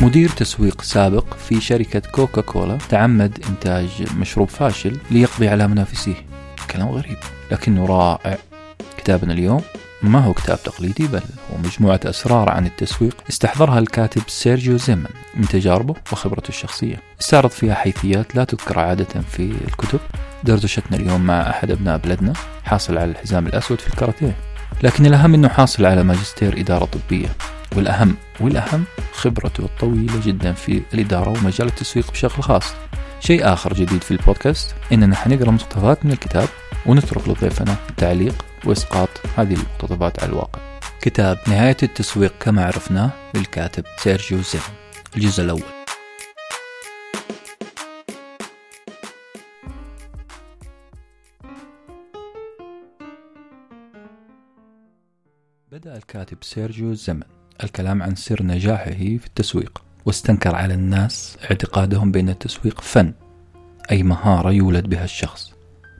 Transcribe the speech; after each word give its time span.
مدير 0.00 0.28
تسويق 0.28 0.82
سابق 0.82 1.34
في 1.34 1.60
شركة 1.60 2.00
كوكا 2.10 2.40
كولا 2.40 2.78
تعمد 2.88 3.44
إنتاج 3.48 3.88
مشروب 4.18 4.48
فاشل 4.48 4.98
ليقضي 5.10 5.48
على 5.48 5.68
منافسيه. 5.68 6.14
كلام 6.70 6.88
غريب 6.88 7.16
لكنه 7.52 7.86
رائع. 7.86 8.38
كتابنا 8.96 9.32
اليوم 9.32 9.62
ما 10.02 10.18
هو 10.18 10.32
كتاب 10.32 10.62
تقليدي؟ 10.62 11.06
بل 11.06 11.20
هو 11.50 11.58
مجموعة 11.64 12.00
أسرار 12.04 12.50
عن 12.50 12.66
التسويق 12.66 13.16
استحضرها 13.30 13.78
الكاتب 13.78 14.22
سيرجيو 14.28 14.76
زيمن 14.76 15.10
من 15.34 15.48
تجاربه 15.48 15.94
وخبرته 16.12 16.48
الشخصية. 16.48 16.96
استعرض 17.20 17.50
فيها 17.50 17.74
حيثيات 17.74 18.36
لا 18.36 18.44
تذكر 18.44 18.78
عادة 18.78 19.20
في 19.30 19.54
الكتب. 19.68 20.00
دردشتنا 20.44 20.96
اليوم 20.96 21.20
مع 21.20 21.50
أحد 21.50 21.70
أبناء 21.70 21.98
بلدنا 21.98 22.32
حاصل 22.64 22.98
على 22.98 23.10
الحزام 23.10 23.46
الأسود 23.46 23.80
في 23.80 23.88
الكاراتيه. 23.88 24.36
لكن 24.82 25.06
الأهم 25.06 25.34
أنه 25.34 25.48
حاصل 25.48 25.84
على 25.84 26.02
ماجستير 26.02 26.60
إدارة 26.60 26.84
طبية. 26.84 27.28
والأهم 27.76 28.16
والأهم 28.40 28.84
خبرته 29.12 29.64
الطويلة 29.64 30.20
جدا 30.26 30.52
في 30.52 30.82
الإدارة 30.94 31.28
ومجال 31.28 31.68
التسويق 31.68 32.10
بشكل 32.10 32.42
خاص. 32.42 32.74
شيء 33.20 33.52
آخر 33.52 33.72
جديد 33.74 34.02
في 34.02 34.10
البودكاست 34.10 34.74
إننا 34.92 35.16
حنقرأ 35.16 35.50
مقتطفات 35.50 36.04
من 36.04 36.12
الكتاب 36.12 36.48
ونترك 36.86 37.28
لضيفنا 37.28 37.76
التعليق 37.90 38.44
وإسقاط 38.64 39.08
هذه 39.36 39.54
المقتطفات 39.54 40.22
على 40.22 40.32
الواقع. 40.32 40.60
كتاب 41.00 41.38
نهاية 41.46 41.76
التسويق 41.82 42.32
كما 42.40 42.64
عرفناه 42.66 43.10
للكاتب 43.34 43.84
سيرجيو 43.98 44.38
زيفن 44.38 44.72
الجزء 45.16 45.44
الأول. 45.44 45.62
بدأ 55.72 55.96
الكاتب 55.96 56.38
سيرجيو 56.42 56.94
زمن. 56.94 57.39
الكلام 57.64 58.02
عن 58.02 58.14
سر 58.14 58.42
نجاحه 58.42 58.92
في 58.92 59.26
التسويق 59.26 59.82
واستنكر 60.06 60.54
على 60.54 60.74
الناس 60.74 61.36
اعتقادهم 61.50 62.12
بأن 62.12 62.28
التسويق 62.28 62.80
فن 62.80 63.12
أي 63.90 64.02
مهارة 64.02 64.52
يولد 64.52 64.88
بها 64.88 65.04
الشخص. 65.04 65.52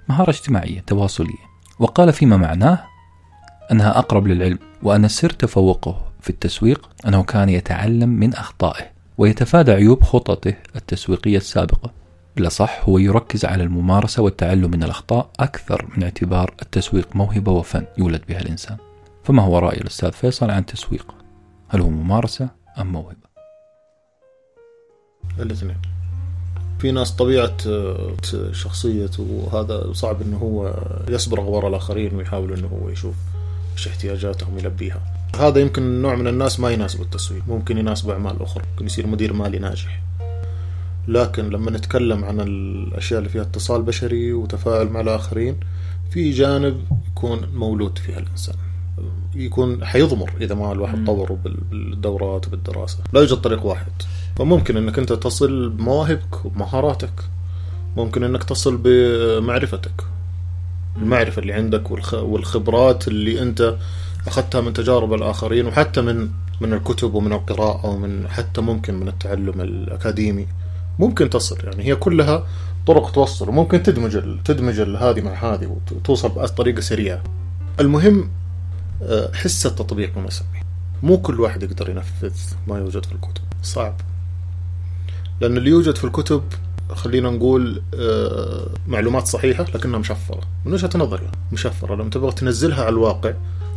مهارة 0.08 0.30
اجتماعية 0.30 0.80
تواصلية. 0.80 1.50
وقال 1.78 2.12
فيما 2.12 2.36
معناه 2.36 2.84
أنها 3.72 3.98
أقرب 3.98 4.26
للعلم 4.26 4.58
وأن 4.82 5.08
سر 5.08 5.30
تفوقه 5.30 6.00
في 6.20 6.30
التسويق 6.30 6.90
أنه 7.06 7.22
كان 7.22 7.48
يتعلم 7.48 8.08
من 8.08 8.34
أخطائه 8.34 8.84
ويتفادى 9.18 9.72
عيوب 9.72 10.02
خططه 10.02 10.54
التسويقية 10.76 11.36
السابقة. 11.36 11.90
بالأصح 12.36 12.80
هو 12.84 12.98
يركز 12.98 13.44
على 13.44 13.62
الممارسة 13.62 14.22
والتعلم 14.22 14.70
من 14.70 14.82
الأخطاء 14.82 15.30
أكثر 15.40 15.86
من 15.96 16.02
اعتبار 16.02 16.54
التسويق 16.62 17.16
موهبة 17.16 17.52
وفن 17.52 17.84
يولد 17.98 18.22
بها 18.28 18.40
الإنسان. 18.40 18.76
فما 19.24 19.42
هو 19.42 19.58
رأي 19.58 19.76
الأستاذ 19.76 20.12
فيصل 20.12 20.50
عن 20.50 20.58
التسويق؟ 20.58 21.19
هل 21.72 21.80
هو 21.80 21.90
ممارسة 21.90 22.48
أم 22.78 22.92
موهبة؟ 22.92 23.30
الاثنين. 25.38 25.76
في 26.78 26.92
ناس 26.92 27.12
طبيعة 27.12 27.56
آه، 27.66 28.16
شخصيته 28.52 29.22
وهذا 29.22 29.92
صعب 29.92 30.22
إنه 30.22 30.36
هو 30.36 30.74
يسبرغ 31.08 31.50
وراء 31.50 31.68
الآخرين 31.68 32.14
ويحاول 32.14 32.52
إنه 32.52 32.66
هو 32.68 32.88
يشوف 32.88 33.14
إيش 33.72 33.88
احتياجاتهم 33.88 34.58
يلبيها 34.58 35.00
هذا 35.38 35.60
يمكن 35.60 36.02
نوع 36.02 36.14
من 36.14 36.26
الناس 36.26 36.60
ما 36.60 36.70
يناسب 36.70 37.00
التسويق 37.00 37.42
ممكن 37.48 37.78
يناسب 37.78 38.10
أعمال 38.10 38.42
أخرى. 38.42 38.64
ممكن 38.70 38.86
يصير 38.86 39.06
مدير 39.06 39.32
مالي 39.32 39.58
ناجح. 39.58 40.02
لكن 41.08 41.50
لما 41.50 41.70
نتكلم 41.70 42.24
عن 42.24 42.40
الأشياء 42.40 43.18
اللي 43.18 43.30
فيها 43.30 43.42
اتصال 43.42 43.82
بشري 43.82 44.32
وتفاعل 44.32 44.88
مع 44.88 45.00
الآخرين 45.00 45.60
في 46.10 46.30
جانب 46.30 46.84
يكون 47.08 47.48
مولود 47.54 47.98
فيها 47.98 48.18
الإنسان. 48.18 48.69
يكون 49.34 49.84
حيضمر 49.84 50.30
إذا 50.40 50.54
ما 50.54 50.72
الواحد 50.72 51.04
طوره 51.06 51.38
بالدورات 51.44 52.46
وبالدراسة. 52.46 52.98
لا 53.12 53.20
يوجد 53.20 53.36
طريق 53.36 53.66
واحد. 53.66 53.92
فممكن 54.36 54.76
إنك 54.76 54.98
أنت 54.98 55.12
تصل 55.12 55.68
بمواهبك 55.68 56.44
وبمهاراتك. 56.44 57.12
ممكن 57.96 58.24
إنك 58.24 58.44
تصل 58.44 58.76
بمعرفتك. 58.84 60.04
المعرفة 60.96 61.42
اللي 61.42 61.52
عندك 61.52 61.90
والخبرات 62.12 63.08
اللي 63.08 63.42
أنت 63.42 63.76
أخذتها 64.26 64.60
من 64.60 64.72
تجارب 64.72 65.14
الآخرين 65.14 65.66
وحتى 65.66 66.00
من 66.00 66.28
من 66.60 66.72
الكتب 66.72 67.14
ومن 67.14 67.32
القراءة 67.32 67.86
ومن 67.86 68.28
حتى 68.28 68.60
ممكن 68.60 68.94
من 68.94 69.08
التعلم 69.08 69.60
الأكاديمي. 69.60 70.46
ممكن 70.98 71.30
تصل. 71.30 71.58
يعني 71.64 71.84
هي 71.84 71.96
كلها 71.96 72.46
طرق 72.86 73.10
توصل. 73.10 73.48
وممكن 73.48 73.82
تدمج 73.82 74.42
تدمج 74.44 74.80
هذه 74.80 75.20
مع 75.20 75.32
هذه 75.32 75.76
وتوصل 75.92 76.28
بطريقة 76.28 76.80
سريعة. 76.80 77.22
المهم 77.80 78.30
حس 79.34 79.66
التطبيق 79.66 80.18
نسميه 80.18 80.60
مو 81.02 81.18
كل 81.18 81.40
واحد 81.40 81.62
يقدر 81.62 81.90
ينفذ 81.90 82.34
ما 82.66 82.78
يوجد 82.78 83.06
في 83.06 83.12
الكتب. 83.12 83.42
صعب. 83.62 83.94
لأن 85.40 85.56
اللي 85.56 85.70
يوجد 85.70 85.96
في 85.96 86.04
الكتب 86.04 86.42
خلينا 86.90 87.30
نقول 87.30 87.82
آه، 87.94 88.66
معلومات 88.86 89.26
صحيحة 89.26 89.64
لكنها 89.74 89.98
مشفرة. 89.98 90.40
من 90.64 90.72
وجهة 90.72 90.90
نظري 90.94 91.30
مشفرة. 91.52 91.94
لما 91.94 92.10
تبغى 92.10 92.32
تنزلها 92.32 92.80
على 92.80 92.88
الواقع 92.88 93.32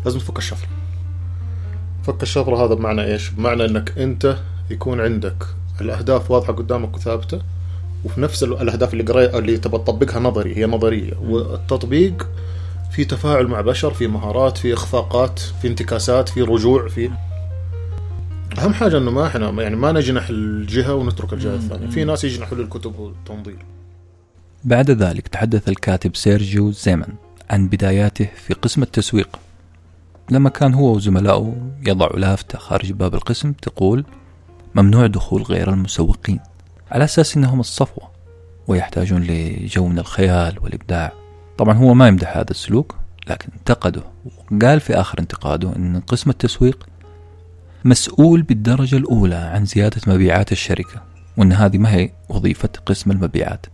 لازم 0.06 0.20
تفك 0.20 0.38
الشفرة. 0.38 0.70
فك 2.04 2.24
الشفرة 2.24 2.66
هذا 2.66 2.74
بمعنى 2.74 3.04
إيش؟ 3.04 3.30
بمعنى 3.30 3.66
إنك 3.66 3.98
أنت 3.98 4.38
يكون 4.70 5.02
عندك 5.02 5.46
الأهداف 5.82 6.32
واضحة 6.32 6.54
قدامك 6.54 6.96
وثابتة 6.96 7.42
وفي 8.06 8.22
نفس 8.22 8.44
الأهداف 8.44 8.94
اللي 8.94 9.04
قريت 9.04 9.36
اللي 9.36 9.58
تبغى 9.58 9.84
تطبقها 9.84 10.20
نظري 10.20 10.58
هي 10.58 10.66
نظرية. 10.66 11.14
والتطبيق 11.22 12.30
في 12.94 13.06
تفاعل 13.06 13.48
مع 13.48 13.62
بشر 13.62 13.94
في 13.94 14.08
مهارات 14.08 14.58
في 14.58 14.74
إخفاقات 14.74 15.40
في 15.40 15.68
انتكاسات 15.68 16.30
في 16.30 16.42
رجوع 16.42 16.88
في 16.88 17.10
أهم 18.58 18.74
حاجة 18.74 18.98
إنه 18.98 19.12
ما 19.12 19.28
إحنا 19.28 19.62
يعني 19.62 19.76
ما 19.76 19.92
نجنح 19.92 20.30
الجهة 20.30 20.94
ونترك 20.94 21.34
الجهة 21.34 21.56
الثانية. 21.56 21.88
في 21.88 22.04
ناس 22.04 22.24
يجنحوا 22.24 22.58
للكتب 22.58 23.00
والتنظير 23.00 23.58
بعد 24.64 24.92
ذلك 24.92 25.28
تحدث 25.28 25.70
الكاتب 25.70 26.16
سيرجيو 26.16 26.72
زيمن 26.72 27.08
عن 27.50 27.68
بداياته 27.68 28.30
في 28.48 28.54
قسم 28.54 28.82
التسويق. 28.84 29.40
لما 30.32 30.50
كان 30.50 30.74
هو 30.74 30.96
وزملائه 30.96 31.56
يضعوا 31.88 32.20
لافتة 32.20 32.60
خارج 32.60 32.92
باب 32.92 33.16
القسم 33.16 33.52
تقول 33.52 34.06
ممنوع 34.76 35.08
دخول 35.08 35.44
غير 35.44 35.70
المسوقين. 35.70 36.40
على 36.92 37.04
أساس 37.04 37.38
أنهم 37.38 37.60
الصفوة 37.60 38.10
ويحتاجون 38.68 39.24
لجو 39.24 39.88
من 39.88 40.00
الخيال 40.00 40.60
والإبداع. 40.62 41.23
طبعا 41.58 41.74
هو 41.74 41.94
ما 41.94 42.08
يمدح 42.08 42.38
هذا 42.38 42.52
السلوك 42.52 42.96
لكن 43.28 43.50
انتقده. 43.58 44.04
وقال 44.52 44.80
في 44.80 44.94
آخر 44.94 45.20
انتقاده 45.20 45.76
أن 45.76 46.00
قسم 46.08 46.30
التسويق 46.30 46.86
مسؤول 47.86 48.42
بالدرجة 48.42 48.96
الأولى 48.96 49.36
عن 49.36 49.66
زيادة 49.66 50.02
مبيعات 50.08 50.52
الشركة 50.52 51.02
وأن 51.38 51.54
هذه 51.54 51.78
ما 51.78 51.94
هي 51.94 52.12
وظيفة 52.30 52.70
قسم 52.86 53.12
المبيعات. 53.12 53.66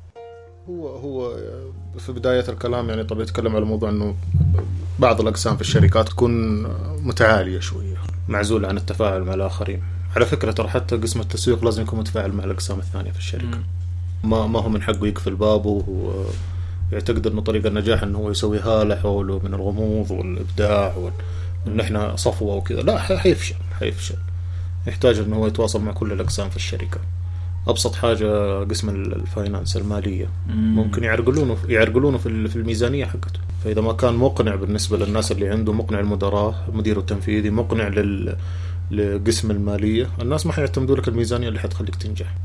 هو 0.69 0.88
هو 0.88 1.38
في 2.00 2.12
بداية 2.12 2.50
الكلام 2.50 2.89
يعني 2.89 3.03
طبعا 3.03 3.23
يتكلم 3.23 3.56
على 3.56 3.66
موضوع 3.66 3.89
أنه 3.89 4.16
بعض 5.00 5.22
الأقسام 5.22 5.56
في 5.56 5.62
الشركات 5.62 6.09
تكون 6.09 6.63
متعالية 7.03 7.59
شوية 7.59 7.97
معزولة 8.28 8.68
عن 8.68 8.78
التفاعل 8.78 9.22
مع 9.22 9.34
الآخرين. 9.34 9.81
على 10.16 10.25
فكرة 10.25 10.51
ترى 10.51 10.68
حتى 10.68 10.97
قسم 10.97 11.19
التسويق 11.19 11.66
لازم 11.66 11.81
يكون 11.81 12.00
متفاعل 12.00 12.31
مع 12.31 12.44
الأقسام 12.44 12.79
الثانية 12.79 13.12
في 13.12 13.18
الشركة. 13.18 13.59
ما 14.23 14.47
ما 14.47 14.59
هو 14.59 14.69
من 14.69 14.81
حقه 14.81 15.07
يقفل 15.07 15.35
بابه 15.35 15.84
ويعتقد 16.91 17.27
أنه 17.27 17.41
طريق 17.41 17.66
النجاح 17.66 18.03
أنه 18.03 18.17
هو 18.17 18.31
يسوي 18.31 18.59
هالة 18.59 18.95
حوله 18.95 19.41
من 19.44 19.53
الغموض 19.53 20.11
والإبداع 20.11 20.95
وال... 20.95 21.13
إن 21.67 21.79
إحنا 21.79 22.16
صفوة 22.16 22.55
وكذا. 22.55 22.81
لا 22.81 22.97
حيفشل 23.00 23.55
حيفشل. 23.79 24.16
يحتاج 24.88 25.19
إنه 25.19 25.35
هو 25.35 25.47
يتواصل 25.47 25.81
مع 25.81 25.91
كل 25.91 26.11
الأقسام 26.11 26.50
في 26.50 26.55
الشركة. 26.55 27.00
أبسط 27.67 27.95
حاجة 27.95 28.63
قسم 28.63 28.89
الفاينانس 28.89 29.77
المالية. 29.77 30.29
ممكن 30.47 31.03
يعرقلونه 31.03 31.57
يعرقلونه 31.67 32.17
في 32.17 32.55
الميزانية 32.55 33.06
حقته. 33.06 33.39
فإذا 33.63 33.81
ما 33.81 33.94
كان 33.94 34.13
مقنع 34.13 34.56
بالنسبة 34.56 34.97
للناس 34.97 35.31
اللي 35.31 35.50
عنده 35.50 35.73
مقنع 35.73 36.00
المدراء 36.00 36.66
المدير 36.69 37.00
التنفيذي 37.00 37.50
مقنع 37.50 37.88
لل 37.88 38.38
لقسم 38.92 39.51
المالية 39.51 40.09
الناس 40.21 40.45
ما 40.45 40.53
حيعتمدوا 40.53 40.95
لك 40.95 41.07
الميزانية 41.07 41.47
اللي 41.47 41.59
حتخليك 41.59 41.95
تنجح. 41.95 42.35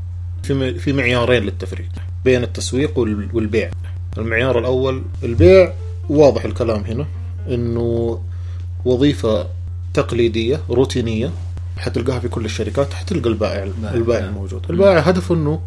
في 0.43 0.79
في 0.79 0.93
معيارين 0.93 1.43
للتفريق 1.43 1.89
بين 2.25 2.43
التسويق 2.43 2.97
والبيع. 3.33 3.71
المعيار 4.17 4.59
الأول. 4.59 5.03
البيع 5.23 5.73
واضح 6.09 6.45
الكلام 6.45 6.83
هنا 6.83 7.05
إنه 7.49 8.19
وظيفة 8.85 9.47
تقليدية 9.93 10.61
روتينية 10.69 11.31
حتلقاها 11.77 12.19
في 12.19 12.27
كل 12.27 12.45
الشركات 12.45 12.93
حتلقى 12.93 13.29
البائع 13.29 13.63
البائع 13.93 14.31
موجود. 14.31 14.65
البائع 14.69 14.99
هدفه 14.99 15.35
إنه 15.35 15.61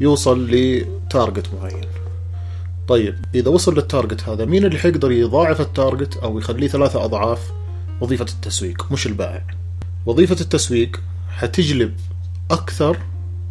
يوصل 0.00 0.50
ل 0.50 0.64
target 0.64 1.46
معين. 1.60 1.84
طيب 2.88 3.14
إذا 3.34 3.48
وصل 3.48 3.74
لل 3.74 3.88
target 3.88 4.28
هذا 4.28 4.44
مين 4.44 4.64
اللي 4.64 4.78
حيقدر 4.78 5.12
يضاعف 5.12 5.60
ال 5.60 5.68
target 5.68 6.16
أو 6.16 6.38
يخليه 6.38 6.68
ثلاثة 6.68 7.04
أضعاف؟ 7.04 7.52
وظيفة 8.00 8.26
التسويق 8.34 8.86
مش 8.92 9.06
البائع. 9.06 9.42
وظيفة 10.06 10.36
التسويق 10.40 11.00
حتجلب 11.30 11.94
أكثر 12.50 12.96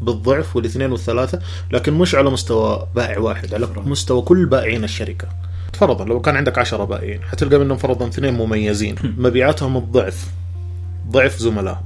بالضعف 0.01 0.55
والاثنين 0.55 0.91
والثلاثة 0.91 1.39
لكن 1.71 1.94
مش 1.94 2.15
على 2.15 2.29
مستوى 2.29 2.88
بائع 2.95 3.19
واحد 3.19 3.53
على 3.53 3.67
مستوى 3.85 4.21
كل 4.21 4.45
بائعين 4.45 4.83
الشركة. 4.83 5.27
فرضا 5.73 6.05
لو 6.05 6.21
كان 6.21 6.35
عندك 6.35 6.57
عشرة 6.57 6.83
بائعين 6.83 7.23
حتلقى 7.23 7.59
منهم 7.59 7.77
فرضا 7.77 8.07
اثنين 8.07 8.33
مميزين. 8.33 8.95
مبيعاتهم 9.17 9.77
الضعف 9.77 10.27
ضعف 11.11 11.38
زملائهم 11.38 11.83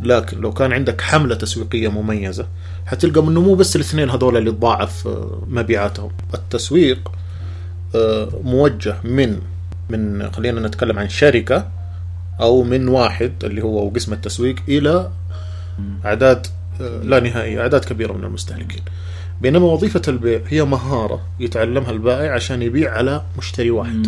لكن 0.00 0.40
لو 0.40 0.52
كان 0.52 0.72
عندك 0.72 1.00
حملة 1.00 1.34
تسويقية 1.34 1.88
مميزة 1.88 2.46
حتلقى 2.86 3.20
انه 3.20 3.40
مو 3.40 3.54
بس 3.54 3.76
الاثنين 3.76 4.10
هذول 4.10 4.36
اللي 4.36 4.50
تضاعف 4.50 5.06
آه، 5.06 5.42
مبيعاتهم. 5.48 6.10
التسويق 6.34 7.12
آه، 7.94 8.28
موجه 8.44 8.96
من 9.04 9.40
من 9.90 10.32
خلينا 10.32 10.68
نتكلم 10.68 10.98
عن 10.98 11.08
شركة 11.08 11.68
أو 12.40 12.62
من 12.62 12.88
واحد 12.88 13.32
اللي 13.44 13.62
هو 13.62 13.88
قسم 13.88 14.12
التسويق 14.12 14.56
إلى 14.68 15.10
أعداد 16.04 16.46
لا 16.80 17.20
نهائية 17.20 17.60
أعداد 17.60 17.84
كبيرة 17.84 18.12
من 18.12 18.24
المستهلكين. 18.24 18.82
بينما 19.40 19.66
وظيفة 19.66 20.02
البيع 20.08 20.40
هي 20.48 20.64
مهارة 20.64 21.20
يتعلمها 21.40 21.90
البائع 21.90 22.34
عشان 22.34 22.62
يبيع 22.62 22.92
على 22.92 23.22
مشتري 23.38 23.70
واحد. 23.70 24.06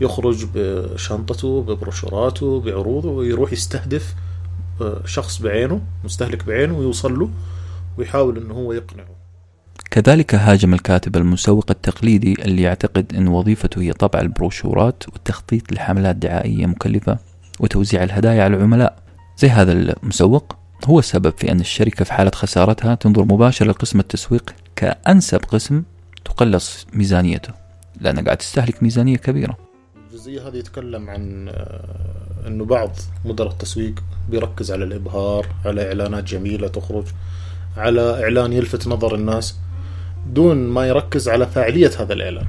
يخرج 0.00 0.46
بشنطته 0.54 1.62
ببروشوراته 1.62 2.60
بعروضه 2.60 3.10
ويروح 3.10 3.52
يستهدف 3.52 4.14
آه، 4.80 5.00
شخص 5.04 5.42
بعينه 5.42 5.80
مستهلك 6.04 6.44
بعينه 6.44 6.78
ويوصل 6.78 7.18
له 7.18 7.30
ويحاول 7.98 8.38
إنه 8.38 8.54
هو 8.54 8.72
يقنعه. 8.72 9.16
كذلك 9.90 10.34
هاجم 10.34 10.74
الكاتب 10.74 11.16
المسوق 11.16 11.66
التقليدي 11.70 12.32
اللي 12.44 12.62
يعتقد 12.62 13.12
أن 13.14 13.28
وظيفته 13.28 13.80
هي 13.80 13.92
طبع 13.92 14.20
البروشورات 14.20 15.02
والتخطيط 15.12 15.72
لحملات 15.72 16.16
دعائية 16.16 16.66
مكلفة 16.66 17.18
وتوزيع 17.60 18.02
الهدايا 18.02 18.44
على 18.44 18.56
العملاء 18.56 18.98
زي 19.38 19.48
هذا 19.48 19.72
المسوق. 19.72 20.55
هو 20.86 20.98
السبب 20.98 21.32
في 21.36 21.52
أن 21.52 21.60
الشركة 21.60 22.04
في 22.04 22.12
حالة 22.12 22.30
خسارتها 22.30 22.94
تنظر 22.94 23.24
مباشرة 23.24 23.66
لقسم 23.66 24.00
التسويق 24.00 24.54
كأنسب 24.76 25.40
قسم 25.48 25.82
تقلص 26.24 26.86
ميزانيته. 26.92 27.52
لأنها 28.00 28.22
قاعد 28.22 28.36
تستهلك 28.36 28.82
ميزانية 28.82 29.16
كبيرة. 29.16 29.56
الجزئية 30.10 30.48
هذه 30.48 30.56
يتكلم 30.56 31.10
عن 31.10 31.48
آه، 31.48 32.46
إنه 32.46 32.64
بعض 32.64 32.90
مدراء 33.24 33.52
التسويق 33.52 33.94
بيركز 34.30 34.72
على 34.72 34.84
الإبهار 34.84 35.46
على 35.64 35.88
إعلانات 35.88 36.24
جميلة 36.24 36.68
تخرج 36.68 37.04
على 37.76 38.22
إعلان 38.22 38.52
يلفت 38.52 38.88
نظر 38.88 39.14
الناس 39.14 39.56
دون 40.26 40.56
ما 40.56 40.86
يركز 40.86 41.28
على 41.28 41.46
فاعلية 41.46 41.90
هذا 41.98 42.12
الإعلان. 42.12 42.46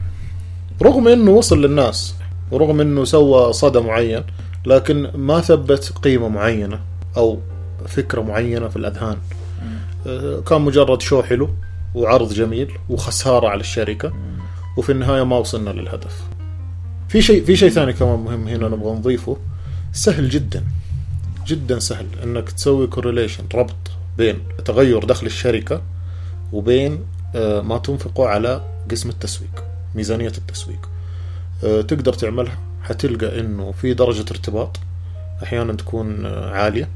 رغم 0.82 1.08
إنه 1.08 1.32
وصل 1.32 1.62
للناس 1.62 2.16
ورغم 2.52 2.82
إنه 2.82 3.04
سوى 3.04 3.54
صدى 3.54 3.80
معين 3.80 4.24
لكن 4.66 5.12
ما 5.16 5.42
ثبت 5.42 5.94
قيمة 6.04 6.28
معينة 6.28 6.80
أو 7.18 7.40
فكرة 7.86 8.22
معينة 8.22 8.68
في 8.68 8.76
الأذهان. 8.76 9.18
آه، 10.08 10.40
كان 10.40 10.62
مجرد 10.62 11.02
شو 11.02 11.24
حلو 11.24 11.50
وعرض 11.96 12.34
جميل 12.34 12.72
وخسارة 12.90 13.48
على 13.48 13.60
الشركة 13.62 14.14
وفي 14.78 14.92
النهاية 14.92 15.24
ما 15.24 15.38
وصلنا 15.38 15.70
للهدف. 15.70 16.24
في 17.10 17.22
شيء 17.22 17.46
في 17.46 17.56
شيء 17.56 17.70
ثاني 17.70 17.94
كمان 17.94 18.20
مهم 18.20 18.48
هنا 18.48 18.68
نبغى 18.68 18.92
نضيفه. 18.92 19.38
سهل 19.94 20.30
جدا. 20.30 20.64
جدا 21.48 21.80
سهل. 21.80 22.06
إنك 22.24 22.52
تسوي 22.52 22.88
كورليشن 22.88 23.44
ربط 23.56 23.92
بين 24.18 24.40
تغير 24.66 25.04
دخل 25.04 25.26
الشركة 25.26 25.82
وبين 26.54 27.00
آه، 27.36 27.62
ما 27.62 27.78
تنفقه 27.78 28.28
على 28.28 28.62
قسم 28.92 29.10
التسويق 29.10 29.64
ميزانية 29.96 30.28
التسويق. 30.38 30.90
آه، 31.64 31.82
تقدر 31.82 32.14
تعملها. 32.14 32.58
حتلقى 32.84 33.40
إنه 33.40 33.72
في 33.72 33.94
درجة 33.94 34.26
ارتباط 34.32 34.80
أحيانا 35.44 35.74
تكون 35.74 36.26
عالية. 36.26 36.90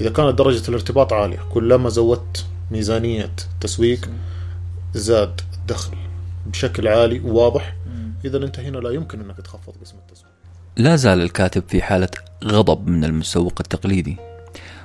إذا 0.00 0.10
كانت 0.10 0.38
درجة 0.38 0.68
الارتباط 0.68 1.12
عالية 1.12 1.38
كلما 1.52 1.88
زودت 1.88 2.46
ميزانية 2.70 3.32
تسويق 3.60 4.10
زاد 4.94 5.40
الدخل 5.54 5.96
بشكل 6.46 6.88
عالي 6.88 7.20
وواضح 7.20 7.76
إذا 8.24 8.36
أنت 8.36 8.58
هنا 8.58 8.78
لا 8.78 8.90
يمكن 8.90 9.20
أنك 9.20 9.36
تخفض 9.36 9.72
قسم 9.82 9.96
التسويق. 9.96 10.32
لا 10.76 10.96
زال 10.96 11.22
الكاتب 11.22 11.62
في 11.68 11.82
حالة 11.82 12.08
غضب 12.44 12.88
من 12.88 13.04
المسوق 13.04 13.52
التقليدي. 13.60 14.16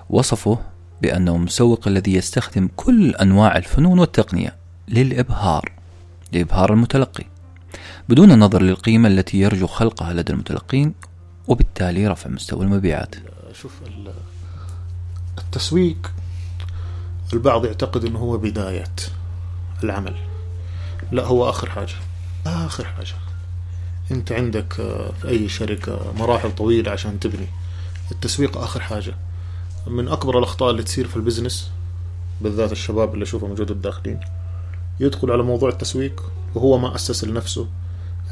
وصفه 0.10 0.60
بأنه 1.02 1.36
المسوق 1.36 1.88
الذي 1.88 2.13
يستخدم 2.13 2.69
كل 2.75 3.16
أنواع 3.16 3.58
الفنون 3.58 4.00
والتقنية 4.00 4.56
للإبهار 4.88 5.72
لإبهار 6.34 6.74
المتلقي 6.74 7.24
بدون 8.10 8.31
النظر 8.31 8.62
للقيمة 8.62 9.08
التي 9.08 9.40
يرجو 9.40 9.68
خلقها 9.68 10.13
لدى 10.13 10.34
المتلقين 10.34 10.94
وبالتالي 11.48 12.08
رفع 12.08 12.30
مستوى 12.30 12.66
المبيعات. 12.66 13.16
شوف 13.54 13.74
ال- 13.88 14.13
التسويق 15.38 16.12
البعض 17.33 17.66
يعتقد 17.66 18.06
إنه 18.06 18.19
هو 18.19 18.38
بداية 18.38 18.95
العمل. 19.83 20.16
لا 21.12 21.25
هو 21.25 21.50
آخر 21.50 21.69
حاجة. 21.69 21.94
آخر 22.48 22.86
حاجة. 22.86 23.16
أنت 24.12 24.31
عندك 24.31 24.80
آه، 24.80 25.12
في 25.22 25.28
أي 25.30 25.50
شركة 25.50 26.13
مراحل 26.18 26.56
طويلة 26.56 26.92
عشان 26.92 27.19
تبني. 27.19 27.48
التسويق 28.12 28.57
آخر 28.57 28.80
حاجة. 28.80 29.16
من 29.88 30.07
أكبر 30.07 30.39
الأخطاء 30.39 30.72
اللي 30.72 30.83
تصير 30.83 31.07
في 31.07 31.16
البزنس 31.16 31.72
بالذات 32.42 32.72
الشباب 32.72 33.13
اللي 33.13 33.24
أشوفهم 33.24 33.50
موجود 33.50 33.72
الداخلين 33.72 34.19
يدخل 35.00 35.31
على 35.31 35.44
موضوع 35.44 35.69
التسويق 35.69 36.31
وهو 36.56 36.77
ما 36.77 36.95
أسس 36.95 37.24
لنفسه 37.24 37.68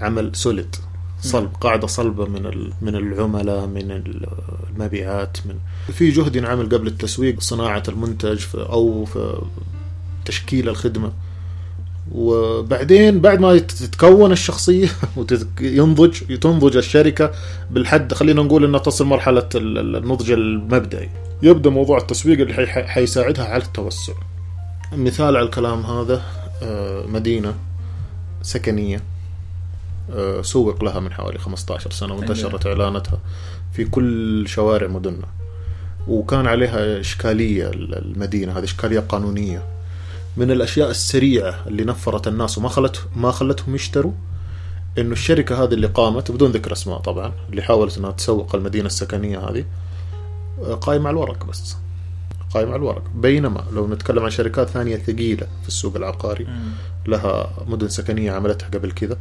عمل 0.02 0.36
سوليد 0.36 0.76
صلب 1.22 1.50
قاعدة 1.62 1.88
صلبة 1.88 2.26
من 2.26 2.70
من 2.82 2.96
العملاء 2.96 3.66
من 3.68 3.92
ال- 3.92 4.28
المبيعات 4.70 5.38
من 5.46 5.56
في 5.94 6.10
جهد 6.10 6.36
ينعمل 6.36 6.66
قبل 6.70 6.88
التسويق 6.88 7.40
صناعة 7.42 7.84
المنتج 7.88 8.38
في 8.38 8.58
أو 8.58 9.06
في 9.06 9.42
تشكيل 10.26 10.70
الخدمة. 10.70 11.12
وبعدين 12.12 13.20
بعد 13.22 13.40
ما 13.40 13.58
تتكون 13.58 14.32
الشخصية 14.32 14.88
وينضج 15.62 16.40
تنضج 16.40 16.78
الشركة 16.78 17.32
بالحد 17.72 18.14
خلينا 18.14 18.42
نقول 18.42 18.64
إنها 18.66 18.80
تصل 18.80 19.06
ال- 19.78 19.96
النضج 19.96 20.32
المبدئي. 20.32 21.10
يبدأ 21.44 21.70
موضوع 21.70 21.98
التسويق 21.98 22.40
اللي 22.40 22.54
حي- 22.54 22.84
حيساعدها 22.84 23.46
على 23.46 23.64
التوسع. 23.64 24.14
مثال 24.94 25.26
على 25.38 25.42
الكلام 25.46 25.82
هذا 25.86 26.22
آه، 26.64 27.06
مدينة 27.08 27.54
سكنية. 28.42 28.98
آه، 28.98 29.02
سوق 30.42 30.84
لها 30.84 31.00
من 31.00 31.14
حوالي 31.14 31.40
15 31.40 31.92
سنة 31.92 32.14
وانتشرت 32.14 32.66
إعلاناتها 32.68 33.20
في 33.74 33.86
كل 33.86 34.48
شوارع 34.48 34.88
مدننا 34.88 35.28
وكان 36.08 36.48
عليها 36.48 37.00
إشكالية 37.00 37.72
المدينة 37.74 38.58
هذه 38.58 38.64
إشكالية 38.64 39.00
قانونية. 39.00 39.64
من 40.38 40.52
الأشياء 40.52 40.90
السريعة 40.90 41.56
اللي 41.68 41.84
نفرت 41.84 42.28
الناس 42.28 42.58
وما 42.58 42.70
خلت 42.70 43.06
ما 43.16 43.32
خلتهم 43.32 43.76
يشتروا 43.76 44.12
إنه 44.98 45.12
الشركة 45.12 45.64
هذه 45.64 45.74
اللي 45.74 45.88
قامت 45.88 46.32
بدون 46.32 46.52
ذكر 46.52 46.72
أسماء 46.72 46.98
طبعا 47.00 47.32
اللي 47.50 47.62
حاولت 47.62 47.98
إنها 47.98 48.12
تسوق 48.12 48.56
المدينة 48.56 48.86
السكنية 48.86 49.40
هذه 49.40 49.66
آه، 50.64 50.74
قايمة 50.74 51.08
على 51.08 51.14
الورق 51.14 51.46
بس. 51.46 51.78
قايمة 52.54 52.72
على 52.72 52.80
الورق. 52.80 53.04
بينما 53.16 53.64
لو 53.74 53.88
نتكلم 53.88 54.24
عن 54.24 54.30
شركات 54.30 54.70
ثانية 54.70 54.98
ثقيلة 54.98 55.48
في 55.62 55.68
السوق 55.68 55.96
العقاري 55.96 56.48
لها 57.08 57.50
مدن 57.68 57.88
سكنية 57.88 58.32
عملتها 58.32 58.68
قبل 58.68 58.92
كذا 58.92 59.18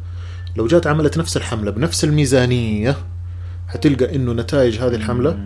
لو 0.59 0.67
جات 0.67 0.87
عملت 0.87 1.19
نفس 1.19 1.37
الحملة 1.37 1.71
بنفس 1.71 2.05
الميزانية 2.05 2.97
حتلقى 3.69 4.17
إنه 4.17 4.33
نتائج 4.33 4.79
هذه 4.79 4.95
الحملة 4.95 5.38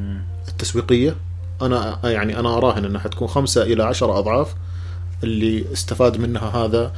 التسويقية 0.49 1.15
أنا 1.63 1.99
يعني 2.05 2.39
أنا 2.39 2.57
أراهن 2.57 2.85
إنها 2.85 3.01
حتكون 3.01 3.29
خمسة 3.29 3.63
إلى 3.63 3.83
عشرة 3.83 4.19
أضعاف 4.19 4.55
اللي 5.25 5.65
استفاد 5.73 6.21
منها 6.21 6.49
هذا 6.49 6.93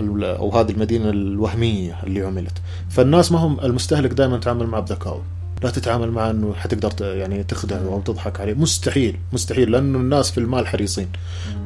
أو 0.00 0.50
هذه 0.58 0.70
المدينة 0.70 1.10
الوهمية 1.10 1.98
اللي 2.04 2.20
عملت. 2.20 2.52
فالناس 2.90 3.32
ما 3.32 3.38
هم 3.38 3.60
المستهلك 3.60 4.10
دائما 4.10 4.36
يتعامل 4.36 4.66
معه 4.66 4.80
بذكاء. 4.80 5.22
لا 5.62 5.70
تتعامل 5.70 6.10
معه 6.10 6.30
إنه 6.30 6.54
حتقدر 6.54 7.16
يعني 7.16 7.44
تخدعه 7.44 7.78
أو 7.78 8.00
تضحك 8.00 8.40
عليه. 8.40 8.54
مستحيل 8.54 9.18
مستحيل 9.32 9.70
لأنه 9.70 9.98
الناس 9.98 10.30
في 10.30 10.38
المال 10.38 10.66
حريصين. 10.66 11.08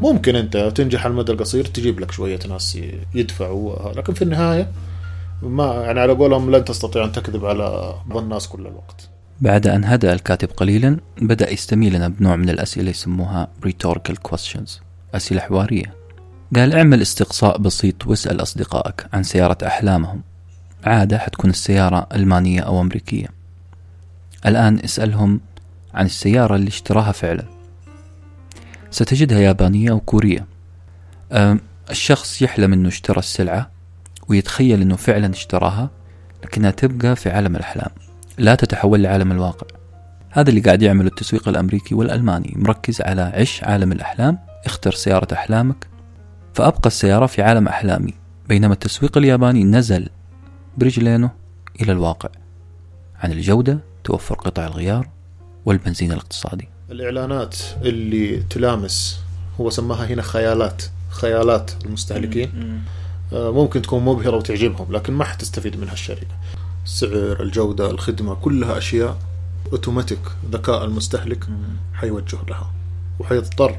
ممكن 0.01 0.37
أنت 0.37 0.57
تنجح 0.57 1.05
على 1.05 1.13
المدى 1.13 1.33
القصير 1.33 1.65
تجيب 1.65 2.01
لك 2.01 2.13
شوية 2.13 2.41
ناس 2.49 2.79
يدفعوا 3.15 3.93
لكن 3.93 4.15
في 4.15 4.23
النهاية 4.23 4.71
ما 5.43 5.75
يعني 5.75 6.01
على 6.01 6.13
قولهم 6.13 6.51
لن 6.51 6.65
تستطيع 6.65 7.05
أن 7.05 7.13
تكذب 7.13 7.47
على 7.47 7.95
الناس 8.15 8.49
كل 8.49 8.67
الوقت. 8.67 9.09
بعد 9.41 9.67
أن 9.67 9.85
هدأ 9.85 10.13
الكاتب 10.13 10.49
قليلا 10.49 10.97
بدأ 11.21 11.51
يستميلنا 11.51 12.09
بنوع 12.09 12.37
من 12.37 12.51
الأسئلة 12.51 12.91
يسموها 12.91 13.49
rhetorical 13.67 14.15
questions 14.31 14.71
أسئلة 15.15 15.41
حوارية. 15.41 15.95
قال 16.57 16.75
اعمل 16.75 17.03
استقصاء 17.03 17.59
بسيط 17.59 18.07
واسأل 18.07 18.43
أصدقائك 18.43 19.07
عن 19.13 19.23
سيارة 19.23 19.67
أحلامهم. 19.67 20.23
عادة 20.85 21.19
حتكون 21.19 21.51
السيارة 21.51 22.07
ألمانية 22.15 22.61
أو 22.61 22.81
أمريكية. 22.81 23.27
الآن 24.47 24.79
اسألهم 24.79 25.41
عن 25.95 26.07
السيارة 26.07 26.57
اللي 26.57 26.69
اشتراها 26.69 27.13
فعلا. 27.13 27.45
ستجدها 28.91 29.39
يابانية 29.39 29.91
أو 29.91 30.01
كورية. 30.01 30.47
أم، 31.33 31.61
الشخص 31.91 32.43
يحلم 32.43 32.73
أنه 32.73 32.89
اشترى 32.89 33.19
السلعة 33.19 33.71
ويتخيل 34.31 34.83
أنه 34.83 34.97
فعلا 34.97 35.31
اشتراها 35.31 35.91
لكنها 36.45 36.71
تبقى 36.71 37.17
في 37.17 37.31
عالم 37.31 37.57
الأحلام. 37.57 37.91
لا 38.39 38.55
تتحول 38.55 39.03
لعالم 39.03 39.33
الواقع. 39.33 39.67
هذا 40.31 40.51
اللي 40.51 40.61
قاعد 40.61 40.83
يعمله 40.83 41.09
التسويق 41.09 41.49
الأمريكي 41.49 41.95
والألماني. 41.95 42.55
مركز 42.57 43.01
على 43.01 43.23
عش 43.23 43.65
عالم 43.65 43.93
الأحلام 43.93 44.39
اختر 44.67 44.93
سيارة 44.93 45.35
أحلامك. 45.35 45.87
فأبقى 46.55 46.87
السيارة 46.87 47.27
في 47.27 47.43
عالم 47.43 47.69
أحلامي 47.69 48.15
بينما 48.49 48.75
التسويق 48.75 49.19
الياباني 49.19 49.65
نزل 49.65 50.09
برجلينه 50.79 51.31
إلى 51.83 51.93
الواقع. 51.93 52.29
عن 53.21 53.33
الجودة 53.33 53.79
توفر 54.05 54.35
قطع 54.35 54.67
الغيار 54.67 55.09
والبنزين 55.65 56.13
الاقتصادي. 56.13 56.69
الإعلانات 56.91 57.57
اللي 57.83 58.43
تلامس 58.51 59.21
هو 59.61 59.71
سماها 59.71 60.07
هنا 60.07 60.23
خيالات 60.23 60.83
خيالات 61.11 61.71
المستهلكين. 61.85 62.83
ممكن 63.33 63.83
تكون 63.83 64.05
مبهرة 64.05 64.37
وتعجبهم 64.37 64.93
لكن 64.93 65.13
ما 65.13 65.25
حتستفيد 65.25 65.77
منها 65.77 65.93
الشركة 65.93 66.37
السعر 66.85 67.43
الجودة 67.43 67.91
الخدمة 67.91 68.35
كلها 68.35 68.79
أشياء 68.79 69.19
أوتوماتيك 69.73 70.19
ذكاء 70.53 70.85
المستهلك 70.85 71.45
حيوجه 71.95 72.39
لها. 72.49 72.73
وحيضطر 73.19 73.79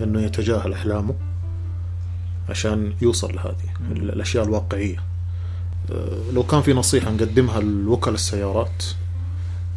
إنه 0.00 0.20
يتجاهل 0.20 0.72
أحلامه 0.72 1.14
عشان 2.48 2.92
يوصل 3.02 3.34
لهذه 3.34 3.92
الأشياء 3.92 4.44
الواقعية. 4.44 4.96
آه، 5.90 6.32
لو 6.32 6.42
كان 6.42 6.62
في 6.62 6.72
نصيحة 6.72 7.10
نقدمها 7.10 7.60
لوكلاء 7.60 8.14
السيارات 8.14 8.84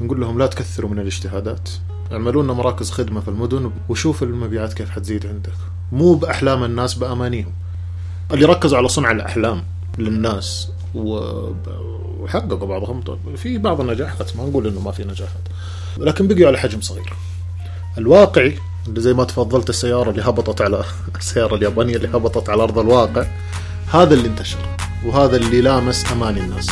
نقول 0.02 0.22
لهم 0.22 0.40
لا 0.40 0.48
تكثروا 0.48 0.90
من 0.90 1.00
الاجتهادات. 1.00 1.70
اعملوا 2.12 2.44
لنا 2.44 2.54
مراكز 2.54 2.92
خدمة 2.92 3.20
في 3.22 3.28
المدن 3.28 3.72
وشوف 3.90 4.24
المبيعات 4.24 4.74
كيف 4.74 4.90
حتزيد 4.90 5.26
عندك. 5.26 5.54
مو 5.92 6.14
بأحلام 6.14 6.64
الناس 6.64 6.94
بأمانيهم. 6.94 7.54
اللي 8.34 8.46
ركزوا 8.46 8.78
على 8.78 8.88
صنع 8.88 9.12
الأحلام 9.12 9.64
للناس 9.98 10.70
وحققوا 10.96 12.68
بعضهم. 12.68 13.02
طيب 13.02 13.36
في 13.36 13.58
بعض 13.58 13.82
النجاحات 13.82 14.38
ما 14.38 14.44
نقول 14.44 14.68
إنه 14.68 14.80
ما 14.80 14.92
في 14.92 15.04
نجاحات 15.04 15.42
لكن 15.98 16.28
بقيوا 16.28 16.48
على 16.48 16.58
حجم 16.58 16.82
صغير. 16.82 17.14
الواقعي 17.98 18.58
اللي 18.88 19.02
زي 19.02 19.14
ما 19.14 19.24
تفضلت 19.24 19.70
السيارة 19.70 20.10
اللي 20.10 20.22
هبطت 20.22 20.62
على 20.62 20.84
السيارة 21.16 21.56
اليابانية 21.56 21.96
اللي 21.96 22.08
هبطت 22.08 22.50
على 22.50 22.64
أرض 22.64 22.80
الواقع 22.80 23.26
هذا 23.92 24.14
اللي 24.14 24.28
انتشر 24.28 24.58
وهذا 25.06 25.36
اللي 25.36 25.62
لامس 25.62 26.12
أماني 26.12 26.40
الناس. 26.40 26.70